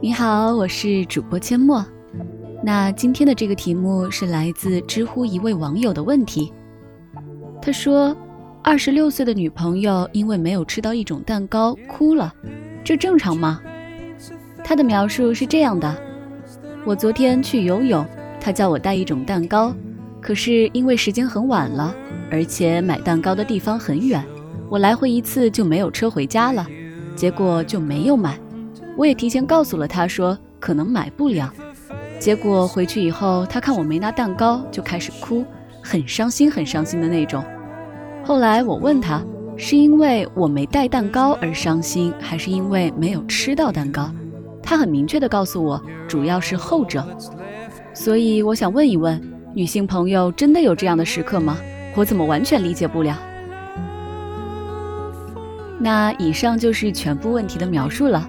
[0.00, 1.86] 你好，我是主播阡陌。
[2.64, 6.52] 那今天的这个题目是来自知乎一位网友的问题。
[7.62, 8.16] 他说
[8.60, 12.34] ：“二十六岁的女朋友因为没有吃到一种蛋糕哭了，
[12.82, 13.60] 这正常吗？”
[14.64, 15.94] 他的描述是这样的：
[16.84, 18.04] 我昨天去游泳，
[18.40, 19.72] 他叫我带一种蛋糕，
[20.24, 21.94] 可是因为时间很晚了，
[22.30, 24.24] 而且买蛋糕的地方很远，
[24.70, 26.66] 我来回一次就没有车回家了，
[27.14, 28.40] 结果就没有买。
[28.96, 31.52] 我也提前告诉了他说可能买不了。
[32.18, 35.44] 结果回去以后，他看我没拿蛋糕，就开始哭，
[35.82, 37.44] 很伤心，很伤心的那种。
[38.24, 39.22] 后来我问他，
[39.58, 44.10] 是因为我没带蛋糕而伤心，还是因为没有吃到蛋糕？
[44.62, 47.06] 他很明确地告诉我，主要是后者。
[47.92, 49.20] 所以我想问一问，
[49.54, 51.56] 女性朋友真的有这样的时刻吗？
[51.94, 53.16] 我怎么完全理解不了？
[55.78, 58.28] 那以上就是全部问题的描述了。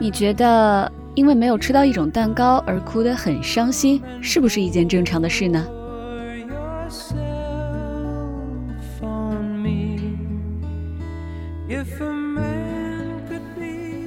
[0.00, 0.90] 你觉得？
[1.14, 5.66] 因为没有吃到一种蛋糕而哭得很伤心，是不是一件正常的事呢？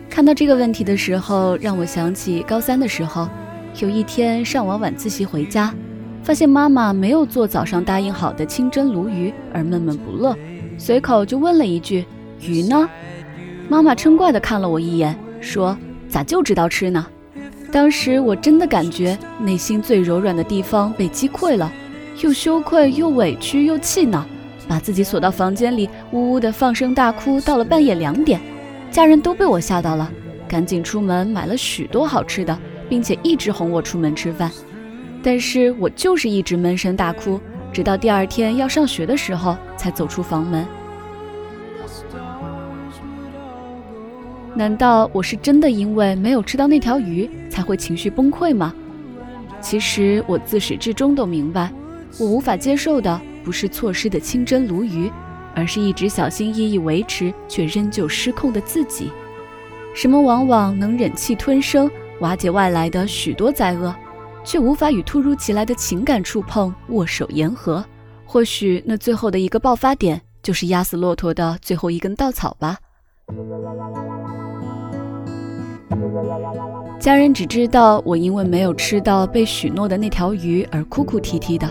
[0.10, 3.30] 看到这个问题的时候，让我想起高三的时候，
[3.80, 5.72] 有一天上完晚自习回家，
[6.26, 10.36] 发现妈妈没有做早上答应好的清蒸鲈鱼，而闷闷不乐，
[10.76, 12.04] 随口就问了一句
[12.42, 12.90] ：“鱼呢？”
[13.70, 15.78] 妈妈嗔怪地看了我一眼，说。
[16.08, 17.06] 咋就知道吃呢？
[17.74, 21.70] 当时我真的感觉内心最柔软的地方被击溃了，
[22.22, 24.24] 又羞愧又委屈又气恼，
[24.66, 28.40] 把自己锁到房间里，呜呜的放声大哭，到了半夜两点，
[28.90, 30.10] 家人都被我吓到了，
[30.48, 34.50] 赶紧出门买了许多好吃的，并且一直哄我出门吃饭，
[35.26, 37.42] 但是我就是一直闷声大哭，
[37.74, 40.64] 直到第二天要上学的时候才走出房门。
[44.54, 48.72] 难道我是真的因为没有吃到那条鱼才会情绪崩溃吗？
[49.60, 51.72] 其实我自始至终都明白，
[52.20, 55.12] 我无法接受的不是错失的清蒸鲈鱼，
[55.56, 59.12] 而是一直小心翼翼维持却仍旧失控的自己。
[59.96, 63.94] 什么往往能忍气吞声，瓦解外来的许多灾厄，
[64.46, 67.84] 却无法与突如其来的情感触碰握手言和？
[68.26, 72.78] 或许那最后的一个爆发点，就是压死骆驼的最后一根稻草吧。
[77.00, 81.70] 家人只知道我因为没有吃到被许诺的那条鱼而哭哭啼啼的，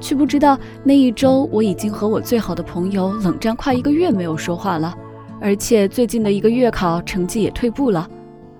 [0.00, 4.94] 却不知道那一周我已经和我最好的朋友冷战快一个月没有说话了，
[5.40, 8.08] 而且最近的一个月考成绩也退步了，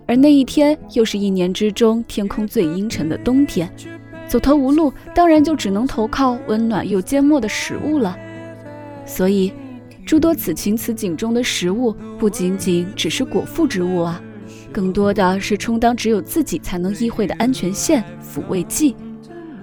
[0.06, 3.68] 而那一天又是一年之中天空最阴沉的冬天，
[4.28, 8.16] 走投无路，当然就只能投靠温暖又缄默的食物了。
[9.04, 9.52] 所以，
[10.04, 14.22] 诸多此情此景中的食物，不仅仅只是果腹之物啊。
[14.72, 18.94] 更多的是充当只有自己才能意会的安全线、抚慰剂。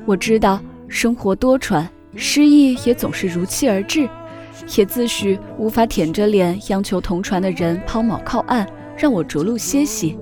[0.05, 4.09] 我知道生活多舛，失意也总是如期而至，
[4.75, 8.67] 也自诩无法舔着脸央求同船的人抛锚靠岸，
[8.97, 10.17] 让我着陆歇息。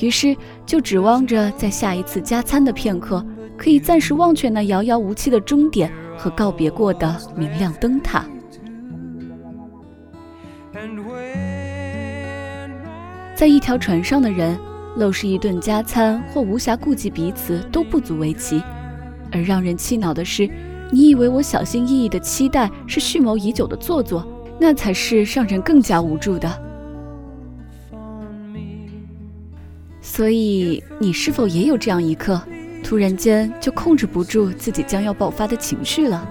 [0.00, 3.24] 于是就指望着在下一次加餐的片刻，
[3.56, 8.24] 可以暂时忘却那遥遥无期的终点和告别过的明亮灯塔。
[13.34, 14.58] 在一条船上的人，
[14.96, 18.62] 漏失一顿加餐或无暇顾及彼此都不足为奇。
[19.32, 20.48] 而让人气恼的是，
[20.90, 24.26] 你以为我小心翼翼的期待是蓄谋已久的做作，
[24.58, 26.65] 那才是让人更加无助的。
[30.16, 32.40] 所以，你是否也有这样一刻，
[32.82, 36.26] 突然间就控制不住自己将要爆发的情绪了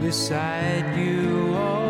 [0.00, 1.87] ？beside you all.